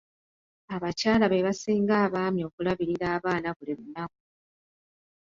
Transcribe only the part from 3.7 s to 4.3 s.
lunaku.